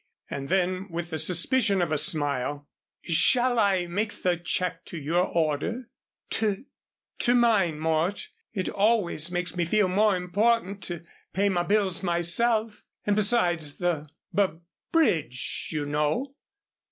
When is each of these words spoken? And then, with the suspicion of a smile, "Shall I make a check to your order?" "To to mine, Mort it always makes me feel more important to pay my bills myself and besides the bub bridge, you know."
And 0.31 0.49
then, 0.49 0.87
with 0.89 1.11
the 1.11 1.19
suspicion 1.19 1.79
of 1.79 1.91
a 1.91 1.97
smile, 1.99 2.67
"Shall 3.03 3.59
I 3.59 3.85
make 3.85 4.11
a 4.25 4.35
check 4.35 4.83
to 4.85 4.97
your 4.97 5.23
order?" 5.27 5.91
"To 6.31 6.65
to 7.19 7.35
mine, 7.35 7.77
Mort 7.77 8.29
it 8.51 8.67
always 8.67 9.29
makes 9.29 9.55
me 9.55 9.63
feel 9.63 9.87
more 9.87 10.15
important 10.17 10.81
to 10.85 11.03
pay 11.33 11.49
my 11.49 11.61
bills 11.61 12.01
myself 12.01 12.83
and 13.05 13.15
besides 13.15 13.77
the 13.77 14.09
bub 14.33 14.63
bridge, 14.91 15.69
you 15.71 15.85
know." 15.85 16.33